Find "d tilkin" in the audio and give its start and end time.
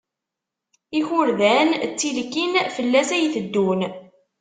1.89-2.53